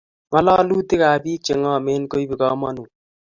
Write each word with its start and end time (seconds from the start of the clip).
Kalalutik 0.31 0.99
kab 1.01 1.21
bik 1.23 1.41
chengomen 1.45 2.01
koibu 2.11 2.35
kamanut 2.41 2.89